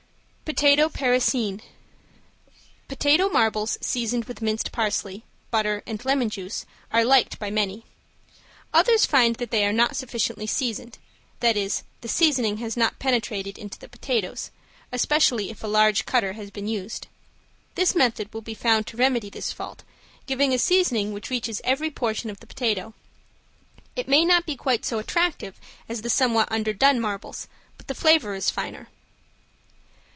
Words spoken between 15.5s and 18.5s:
a large cutter has been used. This method will